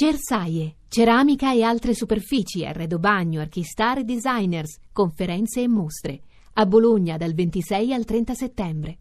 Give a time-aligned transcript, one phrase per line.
[0.00, 6.22] Cersaie, ceramica e altre superfici, arredo bagno, archistar e designers, conferenze e mostre.
[6.54, 8.98] A Bologna dal 26 al 30 settembre.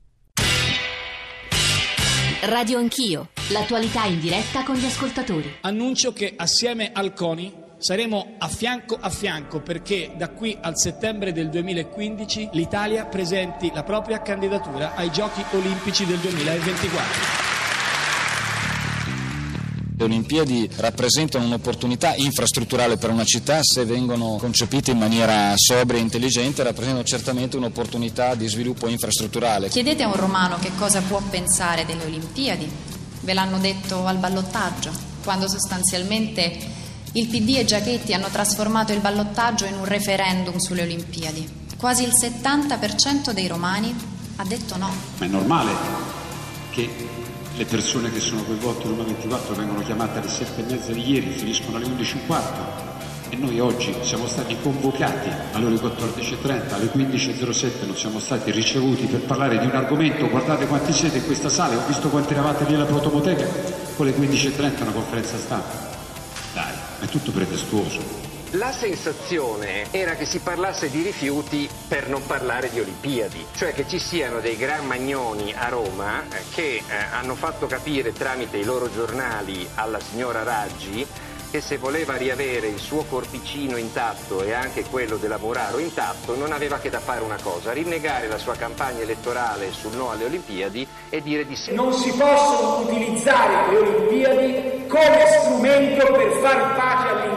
[2.41, 5.49] Radio Anch'io, l'attualità in diretta con gli ascoltatori.
[5.62, 11.31] Annuncio che assieme al CONI saremo a fianco a fianco perché da qui al settembre
[11.31, 17.48] del 2015 l'Italia presenti la propria candidatura ai Giochi Olimpici del 2024.
[20.00, 26.01] Le Olimpiadi rappresentano un'opportunità infrastrutturale per una città se vengono concepite in maniera sobria e
[26.01, 29.68] intelligente, rappresentano certamente un'opportunità di sviluppo infrastrutturale.
[29.68, 32.72] Chiedete a un romano che cosa può pensare delle Olimpiadi.
[33.19, 34.89] Ve l'hanno detto al ballottaggio,
[35.22, 36.58] quando sostanzialmente
[37.11, 41.45] il PD e Giachetti hanno trasformato il ballottaggio in un referendum sulle Olimpiadi.
[41.75, 43.94] Quasi il 70% dei romani
[44.38, 44.94] ha detto no.
[45.17, 45.72] Ma è normale
[46.69, 46.89] che
[47.59, 51.11] le persone che sono coinvolte in Roma 24 vengono chiamate alle 7 e mezza di
[51.11, 52.41] ieri, finiscono alle 11.15
[53.31, 59.07] e noi oggi siamo stati convocati alle ore 14.30, alle 15.07 non siamo stati ricevuti
[59.07, 62.63] per parlare di un argomento, guardate quanti siete in questa sala, ho visto quanti eravate
[62.63, 63.45] lì alla protomoteca,
[63.97, 65.97] con le 15.30 una conferenza stampa.
[66.53, 68.28] Dai, è tutto pretestuoso.
[68.53, 73.88] La sensazione era che si parlasse di rifiuti per non parlare di Olimpiadi, cioè che
[73.88, 78.64] ci siano dei gran magnoni a Roma eh, che eh, hanno fatto capire tramite i
[78.64, 81.06] loro giornali alla signora Raggi
[81.52, 86.52] che se voleva riavere il suo corpicino intatto e anche quello della Muraro intatto non
[86.52, 90.88] aveva che da fare una cosa, rinnegare la sua campagna elettorale sul no alle Olimpiadi
[91.09, 91.73] e dire di sì.
[91.73, 97.28] Non si possono utilizzare le Olimpiadi come strumento per far pace all'interno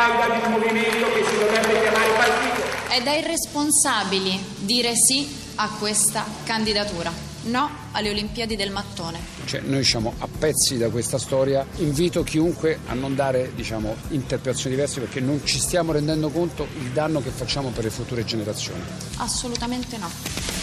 [0.00, 2.88] faida, di un movimento che si dovrebbe chiamare partito.
[2.88, 9.18] È da irresponsabili dire sì a questa candidatura no alle Olimpiadi del mattone.
[9.46, 14.74] Cioè, noi siamo a pezzi da questa storia, invito chiunque a non dare diciamo, interpretazioni
[14.74, 18.82] diverse perché non ci stiamo rendendo conto il danno che facciamo per le future generazioni.
[19.16, 20.59] Assolutamente no.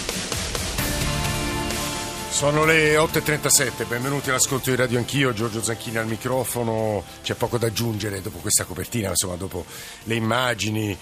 [2.38, 7.66] Sono le 8.37, benvenuti all'ascolto di Radio Anch'io, Giorgio Zanchini al microfono, c'è poco da
[7.66, 9.66] aggiungere dopo questa copertina, insomma dopo
[10.03, 10.96] le immagini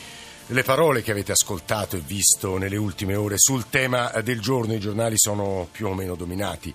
[0.47, 4.79] le parole che avete ascoltato e visto nelle ultime ore sul tema del giorno, i
[4.79, 6.73] giornali sono più o meno dominati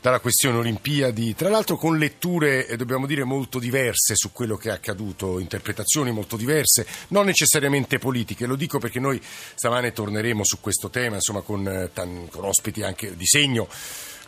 [0.00, 4.68] dalla questione Olimpiadi, tra l'altro con letture, eh, dobbiamo dire, molto diverse su quello che
[4.68, 9.20] è accaduto, interpretazioni molto diverse, non necessariamente politiche, lo dico perché noi
[9.54, 13.68] stamane torneremo su questo tema, insomma, con, eh, con ospiti anche di segno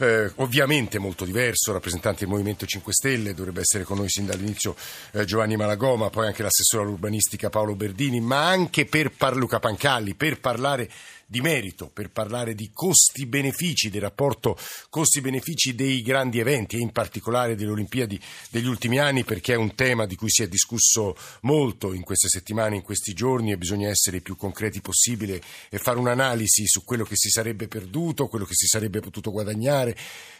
[0.00, 4.74] eh, ovviamente molto diverso, rappresentante del Movimento 5 Stelle, dovrebbe essere con noi sin dall'inizio
[5.12, 10.14] eh, Giovanni Malagoma, poi anche l'assessore all'urbanistica Paolo Berdini, ma anche per par- Luca Pancalli,
[10.14, 10.88] per parlare
[11.30, 17.54] di merito per parlare di costi-benefici, del rapporto costi-benefici dei grandi eventi e in particolare
[17.54, 21.92] delle Olimpiadi degli ultimi anni perché è un tema di cui si è discusso molto
[21.92, 26.00] in queste settimane, in questi giorni e bisogna essere i più concreti possibile e fare
[26.00, 29.89] un'analisi su quello che si sarebbe perduto, quello che si sarebbe potuto guadagnare,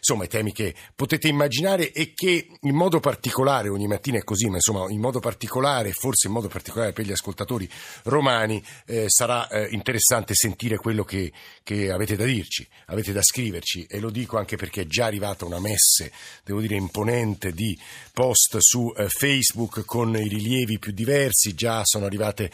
[0.01, 4.49] insomma i temi che potete immaginare e che in modo particolare, ogni mattina è così,
[4.49, 7.69] ma insomma in modo particolare, forse in modo particolare per gli ascoltatori
[8.05, 11.31] romani, eh, sarà eh, interessante sentire quello che,
[11.63, 13.87] che, avete da dirci, avete da scriverci.
[13.89, 16.11] E lo dico anche perché è già arrivata una messe,
[16.45, 17.79] devo dire imponente, di
[18.13, 22.51] post su eh, Facebook con i rilievi più diversi, già sono arrivate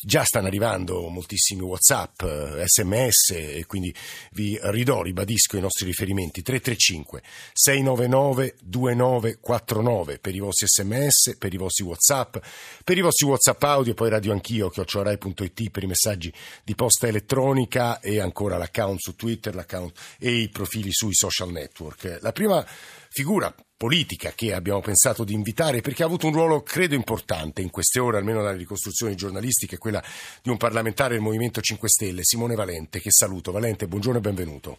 [0.00, 2.22] già stanno arrivando moltissimi WhatsApp,
[2.64, 3.94] sms eh, e quindi
[4.32, 7.22] vi ridò, ribadisco i nostri riferimenti 335
[7.52, 12.36] 699 2949 per i vostri sms, per i vostri WhatsApp,
[12.84, 16.32] per i vostri WhatsApp audio, poi radio anch'io, chiocciorai.it per i messaggi
[16.64, 22.18] di posta elettronica e ancora l'account su Twitter l'account e i profili sui social network.
[22.20, 22.64] La prima
[23.08, 27.70] figura politica che abbiamo pensato di invitare perché ha avuto un ruolo credo importante in
[27.70, 30.00] queste ore, almeno dalle ricostruzioni giornalistiche, quella
[30.40, 33.50] di un parlamentare del Movimento 5 Stelle, Simone Valente, che saluto.
[33.50, 34.78] Valente, buongiorno e benvenuto.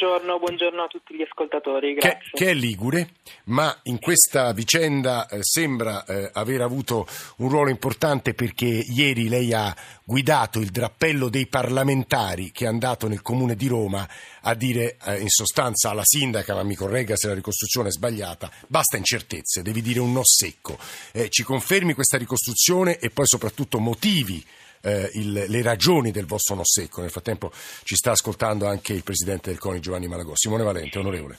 [0.00, 1.94] Buongiorno, buongiorno, a tutti gli ascoltatori.
[1.94, 3.10] Che, che, è Ligure,
[3.44, 7.06] ma in questa vicenda eh, sembra eh, aver avuto
[7.36, 13.08] un ruolo importante perché ieri lei ha guidato il drappello dei parlamentari che è andato
[13.08, 14.08] nel comune di Roma
[14.40, 18.50] a dire eh, in sostanza alla sindaca, ma mi corregga se la ricostruzione è sbagliata,
[18.68, 20.78] basta incertezze, devi dire un no secco.
[21.12, 24.42] Eh, ci confermi questa ricostruzione e poi soprattutto motivi
[24.82, 27.00] eh, il, le ragioni del vostro no secco.
[27.00, 27.50] Nel frattempo
[27.84, 30.32] ci sta ascoltando anche il presidente del CONI Giovanni Malagò.
[30.34, 31.38] Simone Valente, onorevole.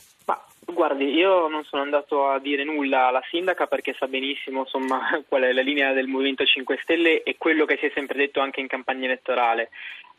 [0.64, 5.44] Guardi, io non sono andato a dire nulla alla sindaca perché sa benissimo insomma, qual
[5.44, 8.62] è la linea del Movimento 5 Stelle e quello che si è sempre detto anche
[8.62, 9.70] in campagna elettorale.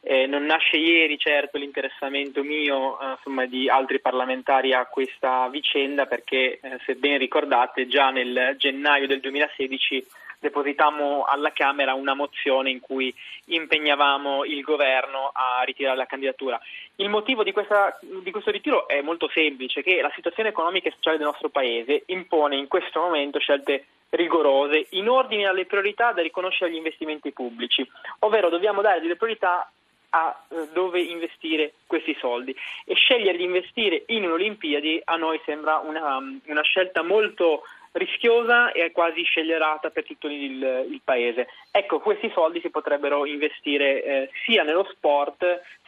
[0.05, 6.07] Eh, non nasce ieri certo l'interessamento mio eh, insomma, di altri parlamentari a questa vicenda
[6.07, 10.05] perché eh, se ben ricordate già nel gennaio del 2016
[10.43, 13.15] depositammo alla Camera una mozione in cui
[13.47, 16.61] impegnavamo il governo a ritirare la candidatura.
[16.97, 20.93] Il motivo di, questa, di, questo ritiro è molto semplice, che la situazione economica e
[20.93, 26.21] sociale del nostro Paese impone in questo momento scelte rigorose in ordine alle priorità da
[26.21, 27.89] riconoscere agli investimenti pubblici,
[28.21, 29.71] ovvero dobbiamo dare delle priorità
[30.15, 32.55] a eh, dove investire questi soldi
[32.85, 37.63] e scegliere di investire in Olimpiadi a noi sembra una, una scelta molto
[37.93, 41.49] rischiosa e quasi scellerata per tutto il, il, paese.
[41.71, 45.45] Ecco, questi soldi si potrebbero investire eh, sia nello sport,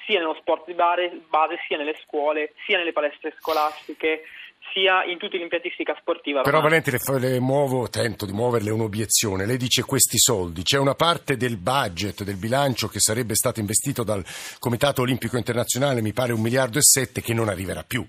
[0.06, 4.22] sia nello sport di base, sia nelle scuole, sia nelle palestre scolastiche,
[4.72, 6.42] sia in tutta l'impiantistica sportiva.
[6.42, 9.46] Però Valenti le, le, muovo, tento di muoverle un'obiezione.
[9.46, 14.02] Lei dice questi soldi, c'è una parte del budget, del bilancio che sarebbe stato investito
[14.02, 14.24] dal
[14.58, 18.06] Comitato Olimpico Internazionale, mi pare un miliardo e sette, che non arriverà più.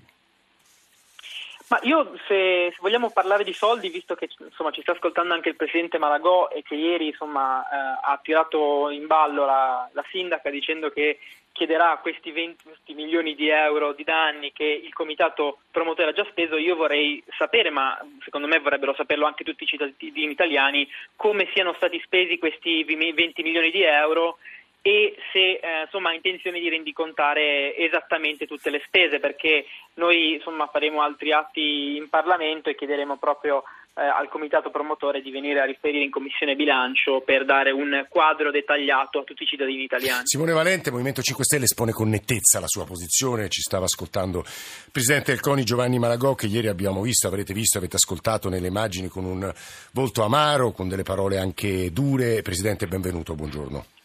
[1.68, 5.48] Ma io se, se, vogliamo parlare di soldi, visto che insomma, ci sta ascoltando anche
[5.48, 10.48] il Presidente Malagò e che ieri insomma, eh, ha tirato in ballo la, la, sindaca
[10.48, 11.18] dicendo che
[11.50, 16.56] chiederà questi 20 milioni di euro di danni che il comitato promotore ha già speso,
[16.56, 21.72] io vorrei sapere, ma secondo me vorrebbero saperlo anche tutti i cittadini italiani, come siano
[21.72, 24.38] stati spesi questi 20 milioni di euro
[24.86, 30.68] e se eh, insomma, ha intenzione di rendicontare esattamente tutte le spese perché noi insomma,
[30.68, 35.64] faremo altri atti in Parlamento e chiederemo proprio eh, al comitato promotore di venire a
[35.64, 40.22] riferire in Commissione Bilancio per dare un quadro dettagliato a tutti i cittadini italiani.
[40.22, 44.92] Simone Valente, Movimento 5 Stelle, espone con nettezza la sua posizione, ci stava ascoltando il
[44.92, 49.08] Presidente del CONI Giovanni Malagò che ieri abbiamo visto, avrete visto, avete ascoltato nelle immagini
[49.08, 49.52] con un
[49.90, 52.40] volto amaro, con delle parole anche dure.
[52.42, 53.95] Presidente, benvenuto, buongiorno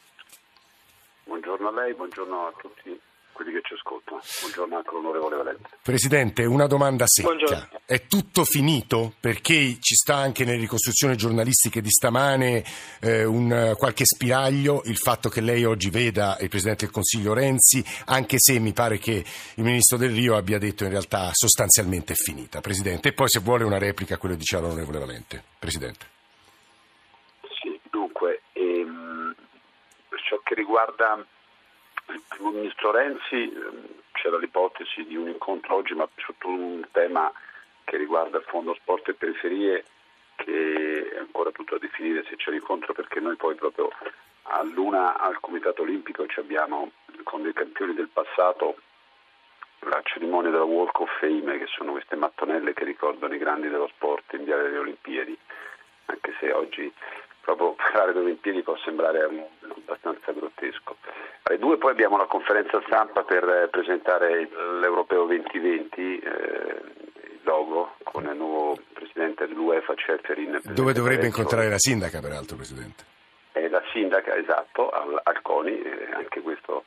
[1.61, 2.99] buongiorno a lei, buongiorno a tutti
[3.33, 4.19] quelli che ci ascoltano.
[4.41, 5.69] Buongiorno anche all'onorevole Valente.
[5.81, 7.27] Presidente, una domanda secca.
[7.29, 7.79] Buongiorno.
[7.85, 9.13] È tutto finito?
[9.19, 12.63] Perché ci sta anche nelle ricostruzioni giornalistiche di stamane
[12.99, 17.83] eh, un, qualche spiraglio, il fatto che lei oggi veda il Presidente del Consiglio Renzi,
[18.05, 19.23] anche se mi pare che
[19.55, 22.59] il Ministro del Rio abbia detto in realtà sostanzialmente è finita.
[22.59, 25.43] Presidente, e poi se vuole una replica a quello che diceva l'onorevole Valente.
[25.57, 26.05] Presidente.
[27.61, 29.35] Sì, dunque, ehm,
[30.09, 31.25] per ciò che riguarda
[32.13, 37.31] il primo ministro Renzi ehm, c'era l'ipotesi di un incontro oggi, ma su un tema
[37.83, 39.83] che riguarda il fondo sport e periferie,
[40.35, 43.89] che è ancora tutto a definire se c'è l'incontro, perché noi poi proprio
[44.43, 46.91] a Luna al Comitato Olimpico ci abbiamo
[47.23, 48.77] con dei campioni del passato
[49.79, 53.87] la cerimonia della Walk of Fame, che sono queste mattonelle che ricordano i grandi dello
[53.87, 55.37] sport in via delle Olimpiadi,
[56.05, 56.91] anche se oggi
[57.41, 60.95] proprio parlare delle Olimpiadi può sembrare abbastanza grottesco.
[61.43, 64.47] Alle due poi abbiamo la conferenza stampa per eh, presentare
[64.79, 66.81] l'Europeo 2020, eh,
[67.23, 70.61] il logo con il nuovo presidente dell'UEFA Ceferin.
[70.63, 73.03] Dove dovrebbe incontrare la sindaca peraltro Presidente?
[73.53, 76.85] Eh, la sindaca, esatto, al, al CONI, eh, anche questo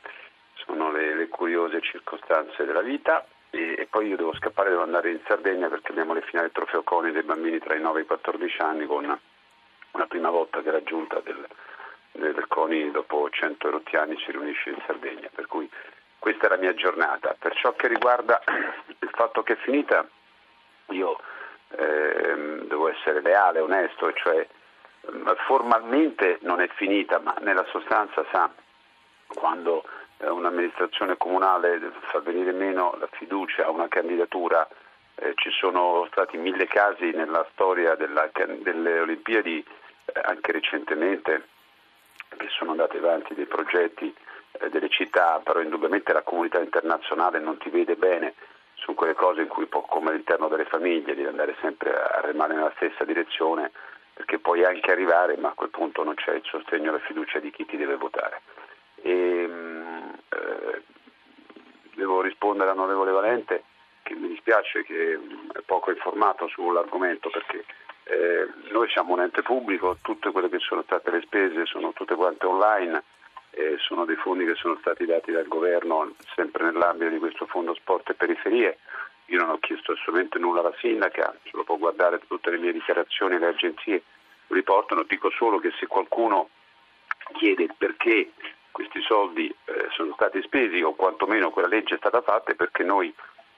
[0.65, 3.25] sono le, le, curiose circostanze della vita.
[3.51, 6.55] E, e, poi io devo scappare, devo andare in Sardegna perché abbiamo le finali del
[6.55, 9.19] trofeo CONI dei bambini tra i 9 e i 14 anni con
[9.95, 11.47] una prima volta che la giunta del,
[12.11, 15.69] del CONI dopo 100 erotti anni si riunisce in Sardegna, per cui
[16.19, 17.35] questa è la mia giornata.
[17.39, 18.41] Per ciò che riguarda
[18.99, 20.05] il fatto che è finita,
[20.89, 21.17] io
[21.69, 24.45] eh, devo essere leale, onesto, cioè
[25.45, 28.49] formalmente non è finita, ma nella sostanza sa
[29.27, 29.83] quando
[30.17, 31.79] eh, un'amministrazione comunale
[32.11, 34.67] fa venire meno la fiducia a una candidatura,
[35.15, 39.65] eh, ci sono stati mille casi nella storia della, delle Olimpiadi
[40.23, 41.47] anche recentemente
[42.37, 44.13] che sono andati avanti dei progetti
[44.59, 48.33] eh, delle città, però indubbiamente la comunità internazionale non ti vede bene
[48.75, 52.73] su quelle cose in cui, come all'interno delle famiglie, devi andare sempre a remare nella
[52.75, 53.71] stessa direzione,
[54.13, 57.39] perché puoi anche arrivare, ma a quel punto non c'è il sostegno e la fiducia
[57.39, 58.41] di chi ti deve votare.
[59.01, 59.49] E,
[60.29, 60.81] eh,
[61.95, 63.63] devo rispondere all'onorevole Valente
[64.03, 65.19] che mi dispiace che
[65.53, 67.65] è poco informato sull'argomento perché
[68.05, 72.15] eh, noi siamo un ente pubblico, tutte quelle che sono state le spese sono tutte
[72.15, 73.03] quante online,
[73.51, 77.73] eh, sono dei fondi che sono stati dati dal governo sempre nell'ambito di questo fondo
[77.73, 78.77] sport e periferie.
[79.27, 82.73] Io non ho chiesto assolutamente nulla alla sindaca, se lo può guardare tutte le mie
[82.73, 84.03] dichiarazioni, le agenzie
[84.47, 86.49] riportano, dico solo che se qualcuno
[87.33, 88.31] chiede perché
[88.69, 92.83] questi soldi eh, sono stati spesi o quantomeno quella legge è stata fatta è perché
[92.83, 93.11] noi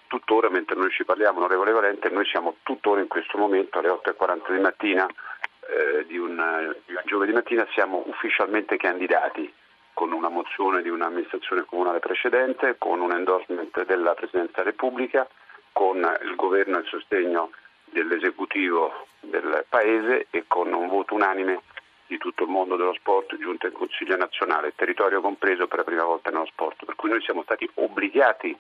[0.08, 4.54] tuttora, mentre noi ci parliamo, onorevole Valente, noi siamo tuttora in questo momento alle 8.40
[4.54, 9.54] di mattina, eh, di, un, di un giovedì mattina, siamo ufficialmente candidati
[9.94, 15.28] con una mozione di un'amministrazione comunale precedente, con un endorsement della Presidenza della Repubblica,
[15.72, 17.52] con il governo e il sostegno
[17.86, 21.62] dell'esecutivo del Paese e con un voto unanime
[22.08, 26.04] di tutto il mondo dello sport giunto in Consiglio nazionale, territorio compreso per la prima
[26.04, 26.86] volta nello sport.
[26.86, 28.58] Per cui noi siamo stati obbligati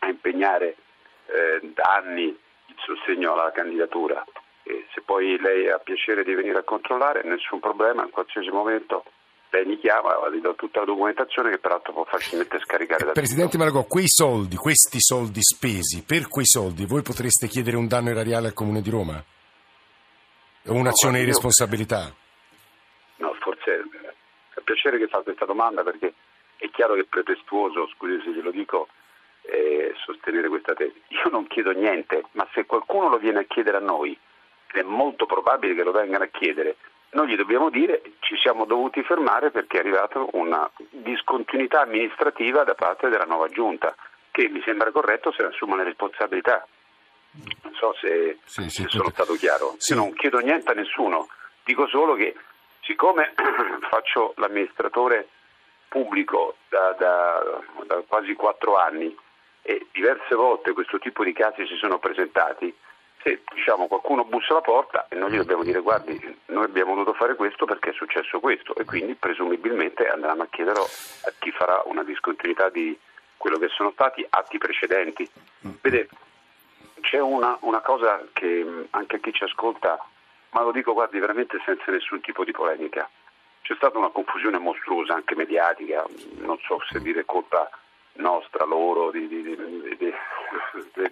[0.00, 0.76] a impegnare
[1.26, 4.24] eh, da anni il sostegno alla candidatura.
[4.62, 9.04] E se poi lei ha piacere di venire a controllare, nessun problema, in qualsiasi momento
[9.50, 13.58] lei mi chiama, gli do tutta la documentazione che peraltro può facilmente scaricare da Presidente
[13.58, 18.48] Malagò, quei soldi, questi soldi spesi, per quei soldi voi potreste chiedere un danno erariale
[18.48, 19.22] al Comune di Roma?
[20.66, 22.14] O un'azione no, di responsabilità?
[23.16, 23.82] No, forse
[24.54, 26.14] è piacere che fa questa domanda perché
[26.56, 28.86] è chiaro che è pretestuoso, scusi se glielo dico,
[29.42, 31.00] eh, sostenere questa tesi.
[31.08, 34.18] Io non chiedo niente, ma se qualcuno lo viene a chiedere a noi,
[34.72, 36.76] è molto probabile che lo vengano a chiedere
[37.12, 42.74] noi gli dobbiamo dire ci siamo dovuti fermare perché è arrivata una discontinuità amministrativa da
[42.74, 43.94] parte della nuova giunta
[44.30, 46.64] che mi sembra corretto se ne assume le responsabilità.
[47.62, 49.14] Non so se, sì, sì, se sono tutto...
[49.14, 49.74] stato chiaro.
[49.78, 49.92] Sì.
[49.92, 51.28] Io non chiedo niente a nessuno,
[51.64, 52.36] dico solo che
[52.82, 53.34] siccome
[53.90, 55.28] faccio l'amministratore
[55.88, 59.16] pubblico da, da, da quasi quattro anni
[59.70, 62.74] e diverse volte questo tipo di casi si sono presentati,
[63.22, 67.12] se diciamo, qualcuno bussa alla porta e noi gli dobbiamo dire guardi noi abbiamo voluto
[67.12, 68.74] fare questo perché è successo questo.
[68.74, 72.98] E quindi presumibilmente andremo a chiedere a chi farà una discontinuità di
[73.36, 75.30] quello che sono stati atti precedenti.
[75.80, 76.08] Vede,
[77.00, 80.04] c'è una, una cosa che anche a chi ci ascolta,
[80.50, 83.08] ma lo dico guardi veramente senza nessun tipo di polemica,
[83.62, 86.04] c'è stata una confusione mostruosa anche mediatica,
[86.38, 87.70] non so se dire colpa
[88.20, 90.14] nostra, loro, di, di, di,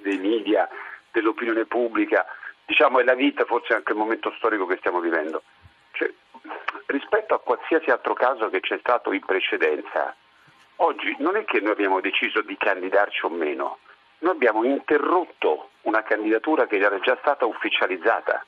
[0.02, 0.68] dei media
[1.10, 2.26] dell'opinione pubblica,
[2.64, 5.42] diciamo è la vita, forse anche il momento storico che stiamo vivendo.
[5.92, 6.12] Cioè,
[6.86, 10.14] rispetto a qualsiasi altro caso che c'è stato in precedenza,
[10.76, 13.78] oggi non è che noi abbiamo deciso di candidarci o meno,
[14.18, 18.44] noi abbiamo interrotto una candidatura che era già stata ufficializzata,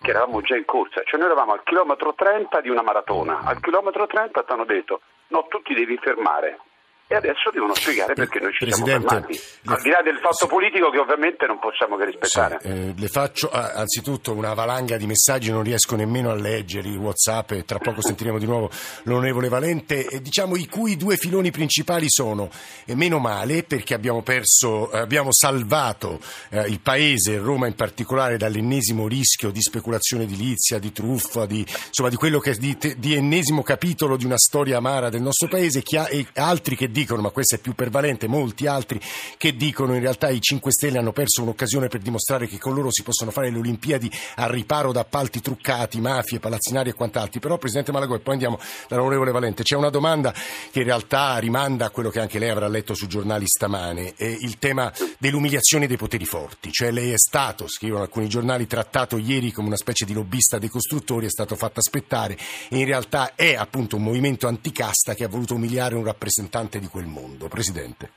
[0.00, 3.60] che eravamo già in corsa, cioè noi eravamo al chilometro 30 di una maratona, al
[3.60, 6.60] chilometro 30 ti hanno detto no, tu ti devi fermare,
[7.08, 9.40] e adesso devono spiegare perché noi ci Presidente, siamo fermati.
[9.66, 10.46] Al di là del fatto sì.
[10.48, 12.58] politico che ovviamente non possiamo che rispettare.
[12.60, 17.52] Sì, eh, le faccio anzitutto una valanga di messaggi, non riesco nemmeno a leggerli, Whatsapp
[17.52, 18.70] e tra poco sentiremo di nuovo
[19.04, 22.50] l'onorevole Valente, e diciamo i cui due filoni principali sono,
[22.84, 26.18] e meno male perché abbiamo perso, eh, abbiamo salvato
[26.50, 32.08] eh, il Paese, Roma in particolare, dall'ennesimo rischio di speculazione edilizia, di truffa, di, insomma
[32.08, 35.84] di quello che è di, di ennesimo capitolo di una storia amara del nostro Paese
[35.96, 38.98] ha, e altri che dicono, ma questo è più pervalente, molti altri
[39.36, 42.90] che dicono in realtà i 5 Stelle hanno perso un'occasione per dimostrare che con loro
[42.90, 47.38] si possono fare le Olimpiadi a riparo da appalti truccati, mafie, palazzinari e quant'altro.
[47.38, 51.86] Però, Presidente Malagò, e poi andiamo dall'onorevole Valente, c'è una domanda che in realtà rimanda
[51.86, 55.98] a quello che anche lei avrà letto sui giornali stamane, è il tema dell'umiliazione dei
[55.98, 56.72] poteri forti.
[56.72, 60.70] Cioè lei è stato, scrivono alcuni giornali, trattato ieri come una specie di lobbista dei
[60.70, 62.38] costruttori, è stato fatto aspettare
[62.68, 66.85] e in realtà è appunto un movimento anticasta che ha voluto umiliare un rappresentante di
[66.86, 67.48] di quel mondo.
[67.48, 68.12] Presidente.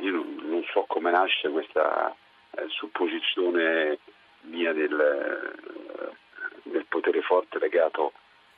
[0.00, 2.14] Io non, so come nasce questa
[2.50, 3.98] eh, supposizione
[4.42, 6.12] mia del, eh,
[6.64, 8.12] del, potere forte legato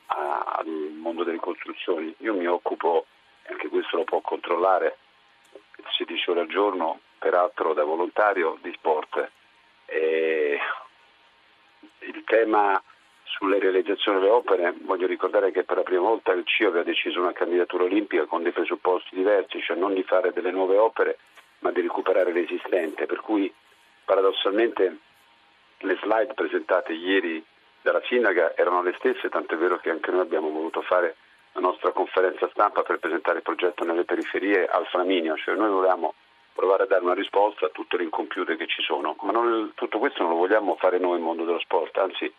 [0.07, 2.15] a, al mondo delle costruzioni.
[2.19, 3.05] Io mi occupo,
[3.47, 4.97] anche questo lo può controllare,
[5.97, 9.29] 16 ore al giorno, peraltro da volontario, di sport.
[9.85, 10.59] E
[11.99, 12.81] il tema
[13.37, 14.73] sulle realizzazioni delle opere.
[14.81, 18.43] Voglio ricordare che per la prima volta il CIO aveva deciso una candidatura olimpica con
[18.43, 21.17] dei presupposti diversi, cioè non di fare delle nuove opere
[21.59, 23.51] ma di recuperare l'esistente, per cui
[24.05, 24.97] paradossalmente
[25.79, 27.43] le slide presentate ieri
[27.81, 31.15] dalla sindaca erano le stesse, tant'è vero che anche noi abbiamo voluto fare
[31.53, 36.13] la nostra conferenza stampa per presentare il progetto nelle periferie al Flaminio, cioè noi volevamo
[36.53, 39.99] provare a dare una risposta a tutte le incompiute che ci sono, ma non, tutto
[39.99, 42.31] questo non lo vogliamo fare noi nel mondo dello sport, anzi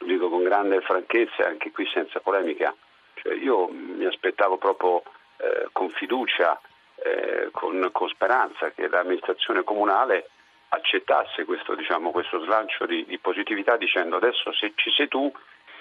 [0.00, 2.74] lo dico con grande franchezza, anche qui senza polemica,
[3.14, 5.02] cioè io mi aspettavo proprio
[5.36, 6.58] eh, con fiducia,
[7.02, 10.30] eh, con, con, speranza che l'amministrazione comunale
[10.68, 15.30] accettasse questo, diciamo, questo slancio di, di, positività dicendo adesso se ci sei tu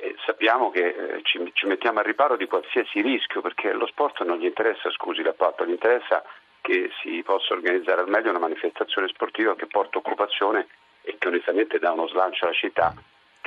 [0.01, 4.23] eh, sappiamo che eh, ci, ci, mettiamo a riparo di qualsiasi rischio perché lo sport
[4.23, 6.23] non gli interessa, scusi l'appalto, gli interessa
[6.61, 10.67] che si possa organizzare al meglio una manifestazione sportiva che porta occupazione
[11.01, 12.93] e che onestamente dà uno slancio alla città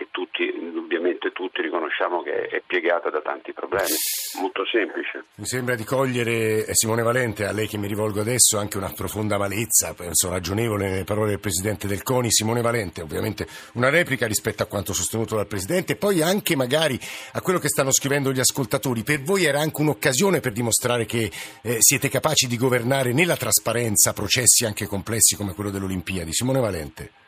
[0.02, 3.94] che tutti, indubbiamente tutti riconosciamo che è piegata da tanti problemi.
[4.40, 5.24] molto semplice.
[5.36, 8.92] Mi sembra di cogliere, eh, Simone Valente, a lei che mi rivolgo adesso, anche una
[8.94, 14.26] profonda malezza, penso ragionevole nelle parole del Presidente del CONI, Simone Valente, ovviamente una replica
[14.26, 16.98] rispetto a quanto sostenuto dal Presidente, e poi anche magari
[17.32, 19.02] a quello che stanno scrivendo gli ascoltatori.
[19.02, 21.30] Per voi era anche un'occasione per dimostrare che
[21.62, 26.32] eh, siete capaci di governare nella trasparenza processi anche complessi come quello dell'Olimpiadi.
[26.32, 27.21] Simone Valente.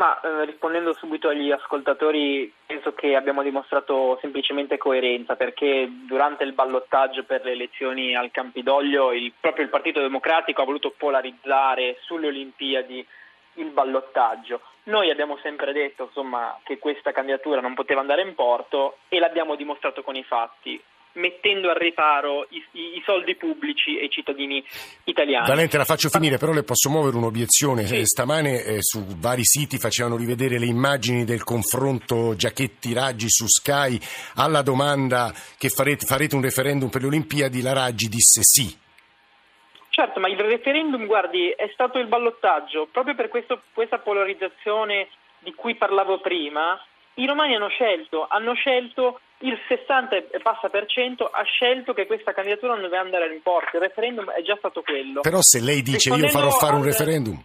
[0.00, 6.54] Ma eh, rispondendo subito agli ascoltatori, penso che abbiamo dimostrato semplicemente coerenza perché durante il
[6.54, 12.28] ballottaggio per le elezioni al Campidoglio il, proprio il Partito Democratico ha voluto polarizzare sulle
[12.28, 13.06] Olimpiadi
[13.56, 14.62] il ballottaggio.
[14.84, 19.54] Noi abbiamo sempre detto insomma, che questa candidatura non poteva andare in porto e l'abbiamo
[19.54, 24.64] dimostrato con i fatti mettendo al riparo i, i, i, soldi pubblici ai cittadini
[25.04, 25.46] italiani.
[25.46, 27.86] Valente, la faccio finire, però le posso muovere un'obiezione.
[27.86, 28.04] Sì.
[28.04, 33.98] Stamane eh, su vari siti facevano rivedere le immagini del confronto Giachetti-Raggi su Sky
[34.36, 38.78] alla domanda che farete, farete un referendum per le Olimpiadi, la Raggi disse sì.
[39.88, 45.08] Certo, ma il referendum, guardi, è stato il ballottaggio, proprio per questo, questa polarizzazione
[45.40, 46.80] di cui parlavo prima,
[47.14, 52.06] i romani hanno scelto, hanno scelto il 60 e passa per cento ha scelto che
[52.06, 53.76] questa candidatura non deve andare in porto.
[53.76, 55.20] Il referendum è già stato quello.
[55.20, 57.42] Però se lei dice io farò fare un referendum.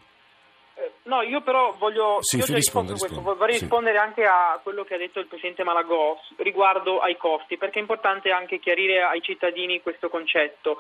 [0.75, 3.62] Eh, no, io però voglio, sì, io risponde, risponde, vorrei sì.
[3.62, 7.82] rispondere anche a quello che ha detto il Presidente Malagò riguardo ai costi, perché è
[7.82, 10.80] importante anche chiarire ai cittadini questo concetto.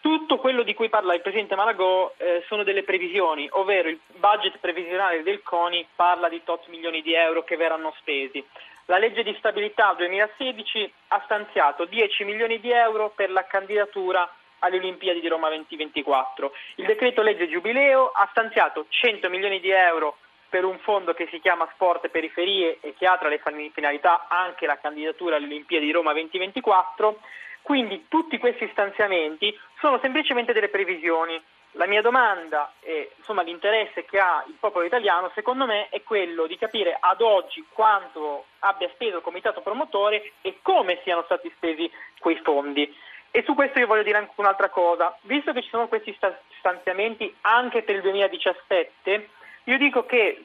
[0.00, 4.58] Tutto quello di cui parla il Presidente Malagò eh, sono delle previsioni, ovvero il budget
[4.58, 8.44] previsionale del CONI parla di tot milioni di euro che verranno spesi.
[8.88, 14.76] La legge di stabilità 2016 ha stanziato 10 milioni di euro per la candidatura alle
[14.76, 16.52] Olimpiadi di Roma 2024.
[16.76, 21.40] Il decreto legge Giubileo ha stanziato 100 milioni di euro per un fondo che si
[21.40, 25.90] chiama Sport Periferie e che ha tra le finalità anche la candidatura alle Olimpiadi di
[25.90, 27.18] Roma 2024.
[27.62, 31.42] Quindi tutti questi stanziamenti sono semplicemente delle previsioni.
[31.76, 36.46] La mia domanda e insomma, l'interesse che ha il popolo italiano, secondo me, è quello
[36.46, 41.90] di capire ad oggi quanto abbia speso il comitato promotore e come siano stati spesi
[42.18, 42.94] quei fondi.
[43.30, 45.14] E su questo io voglio dire anche un'altra cosa.
[45.22, 46.16] Visto che ci sono questi
[46.58, 49.28] stanziamenti anche per il 2017,
[49.64, 50.44] io dico che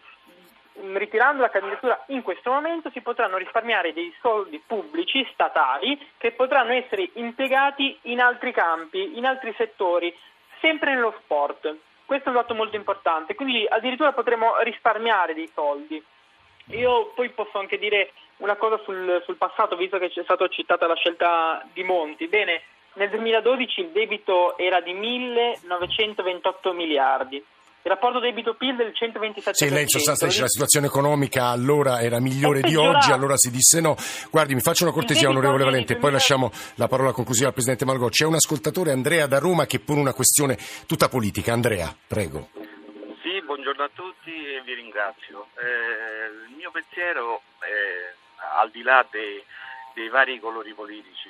[0.74, 6.74] ritirando la candidatura in questo momento si potranno risparmiare dei soldi pubblici, statali, che potranno
[6.74, 10.14] essere impiegati in altri campi, in altri settori
[10.62, 11.76] sempre nello sport.
[12.06, 16.02] Questo è un dato molto importante, quindi addirittura potremo risparmiare dei soldi.
[16.68, 20.88] Io poi posso anche dire una cosa sul, sul passato, visto che c'è stata citata
[20.88, 22.28] la scelta di Monti.
[22.28, 22.62] Bene,
[22.94, 27.44] nel 2012 il debito era di 1.928 miliardi,
[27.84, 29.52] il rapporto debito-PIL del 127%.
[29.52, 33.50] Sì, lei in sostanza dice la situazione economica allora era migliore di oggi, allora si
[33.50, 33.96] disse no.
[34.30, 38.12] Guardi, mi faccia una cortesia, onorevole Valente, poi lasciamo la parola conclusiva al Presidente Margot.
[38.12, 41.54] C'è un ascoltatore, Andrea da Roma, che pone una questione tutta politica.
[41.54, 42.50] Andrea, prego.
[43.24, 45.48] Sì, buongiorno a tutti e vi ringrazio.
[45.58, 48.14] Eh, il mio pensiero, è,
[48.60, 49.44] al di là dei,
[49.96, 51.30] dei vari colori politici,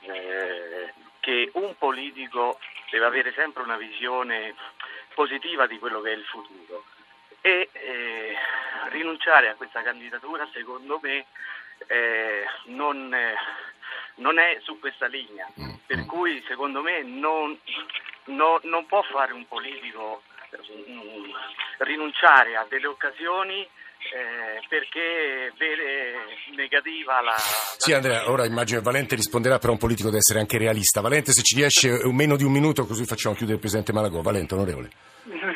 [0.00, 2.58] eh, che un politico
[2.90, 4.54] deve avere sempre una visione
[5.14, 6.84] positiva di quello che è il futuro.
[7.42, 8.36] E eh,
[8.90, 11.26] rinunciare a questa candidatura secondo me
[11.86, 13.34] eh, non, eh,
[14.16, 15.48] non, è su questa linea,
[15.86, 17.58] per cui secondo me non,
[18.24, 20.22] no, non può fare un politico
[20.86, 21.32] um,
[21.78, 23.66] rinunciare a delle occasioni
[24.12, 26.14] eh, perché vede
[26.56, 27.34] negativa la...
[27.36, 31.00] Sì Andrea, ora immagino che Valente risponderà però un politico deve essere anche realista.
[31.00, 34.20] Valente se ci riesce meno di un minuto così facciamo chiudere il Presidente Malagò.
[34.22, 34.90] Valente, onorevole.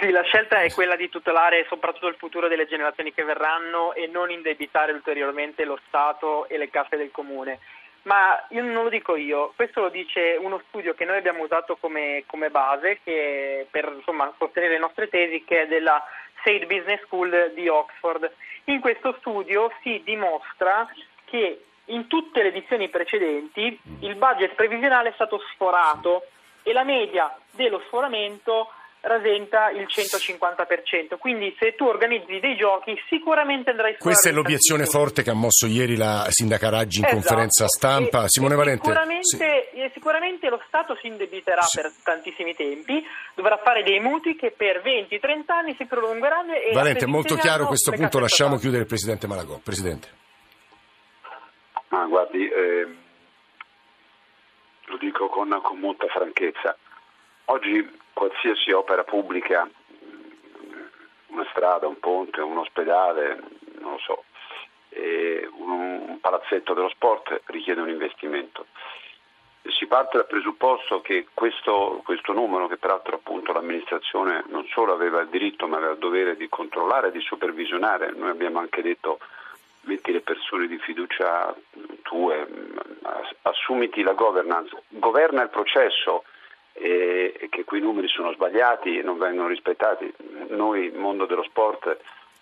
[0.00, 4.07] Sì, la scelta è quella di tutelare soprattutto il futuro delle generazioni che verranno e
[4.07, 7.59] non indebitare ulteriormente lo Stato e le casse del Comune.
[8.02, 11.76] Ma io non lo dico io, questo lo dice uno studio che noi abbiamo usato
[11.76, 16.04] come, come base per insomma, sostenere le nostre tesi, che è della
[16.44, 18.30] State Business School di Oxford.
[18.64, 20.87] In questo studio si dimostra
[21.24, 26.26] che in tutte le edizioni precedenti il budget previsionale è stato sforato
[26.62, 28.68] e la media dello sforamento
[29.05, 31.19] rasenta il 150%.
[31.19, 35.35] Quindi se tu organizzi dei giochi sicuramente andrai a Questa è l'obiezione forte che ha
[35.35, 37.21] mosso ieri la sindaca Raggi in esatto.
[37.21, 38.25] conferenza stampa.
[38.25, 38.85] E, Simone e Valente.
[38.85, 39.90] Sicuramente, sì.
[39.93, 41.81] sicuramente, lo Stato si indebiterà sì.
[41.81, 46.55] per tantissimi tempi, dovrà fare dei mutui che per 20-30 anni si prolungheranno.
[46.55, 49.59] E Valente, è molto chiaro a questo punto, lasciamo chiudere il Presidente Malagò.
[49.62, 50.23] Presidente.
[51.88, 52.88] Ah, guardi, eh,
[54.87, 56.77] lo dico con, con molta franchezza.
[57.47, 59.68] Oggi qualsiasi opera pubblica,
[61.27, 63.42] una strada, un ponte, un ospedale,
[63.81, 64.24] non lo so,
[65.59, 68.66] un, palazzetto dello sport richiede un investimento.
[69.87, 73.20] parte dal presupposto che questo, questo numero, che peraltro
[73.53, 78.31] l'amministrazione non solo aveva il diritto ma aveva il dovere di controllare, di supervisionare, noi
[78.31, 79.18] abbiamo anche detto
[79.83, 81.55] metti le persone di fiducia
[82.03, 82.46] tue,
[83.42, 86.24] assumiti la governance, governa il processo
[86.74, 90.12] e, che quei numeri sono sbagliati e non vengono rispettati.
[90.48, 91.96] Noi, mondo dello sport,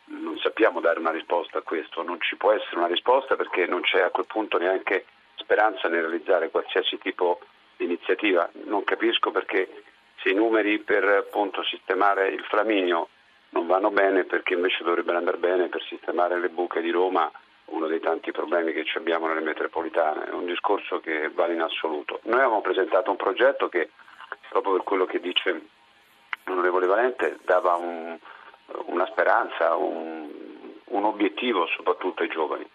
[0.06, 3.82] non sappiamo dare una risposta a questo, non ci può essere una risposta perché non
[3.82, 5.04] c'è a quel punto neanche
[5.36, 7.40] speranza nel realizzare qualsiasi tipo
[7.76, 8.50] di iniziativa.
[8.64, 9.82] Non capisco perché
[10.16, 13.08] se i numeri per appunto sistemare il Flaminio
[13.50, 17.30] non vanno bene perché invece dovrebbero andare bene per sistemare le buche di Roma,
[17.66, 20.26] uno dei tanti problemi che abbiamo nelle metropolitane.
[20.26, 22.20] È un discorso che vale in assoluto.
[22.24, 23.90] Noi avevamo presentato un progetto che,
[24.52, 25.60] proprio per quello che dice
[26.44, 28.16] l'onorevole Valente, dava un,
[28.86, 30.28] una speranza, un,
[30.84, 32.68] un obiettivo soprattutto ai giovani.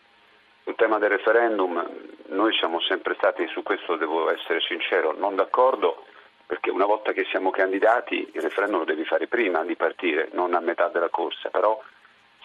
[0.63, 1.87] Sul tema del referendum
[2.27, 6.03] noi siamo sempre stati, su questo devo essere sincero, non d'accordo
[6.45, 10.53] perché una volta che siamo candidati il referendum lo devi fare prima di partire, non
[10.53, 11.81] a metà della corsa, però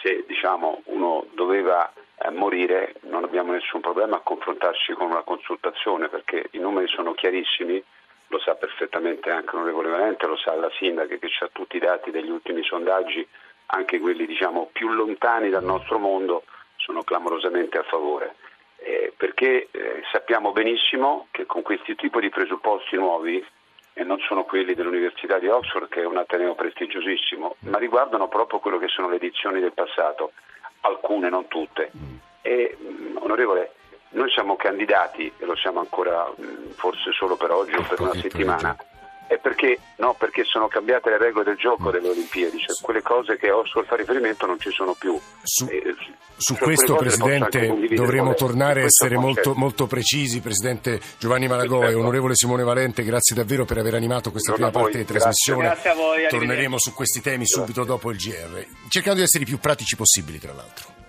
[0.00, 6.08] se diciamo, uno doveva eh, morire non abbiamo nessun problema a confrontarci con una consultazione
[6.08, 7.82] perché i numeri sono chiarissimi,
[8.32, 12.10] lo sa perfettamente anche l'onorevole Valente, lo sa la sindaca che ha tutti i dati
[12.10, 13.26] degli ultimi sondaggi,
[13.66, 16.44] anche quelli diciamo, più lontani dal nostro mondo
[16.76, 18.36] sono clamorosamente a favore.
[18.78, 23.44] Eh, perché eh, sappiamo benissimo che con questi tipi di presupposti nuovi
[23.92, 28.60] e non sono quelli dell'Università di Oxford, che è un ateneo prestigiosissimo, ma riguardano proprio
[28.60, 30.32] quello che sono le edizioni del passato,
[30.80, 31.90] alcune, non tutte.
[32.40, 32.76] E,
[33.18, 33.74] onorevole,
[34.12, 36.30] noi siamo candidati, e lo siamo ancora
[36.74, 38.76] forse solo per oggi o per una settimana,
[39.26, 43.36] è perché, no, perché, sono cambiate le regole del gioco delle Olimpiadi, cioè quelle cose
[43.38, 45.18] che Oxford fa riferimento non ci sono più.
[45.42, 45.94] Su, eh,
[46.36, 50.40] su questo, Presidente, dovremo tornare a essere molto, molto, precisi.
[50.40, 54.98] Presidente Giovanni Malagò e onorevole Simone Valente, grazie davvero per aver animato questa prima parte
[54.98, 55.62] di trasmissione.
[55.62, 59.46] Grazie a voi, Torneremo su questi temi subito dopo il GR, cercando di essere i
[59.46, 61.01] più pratici possibili, tra l'altro.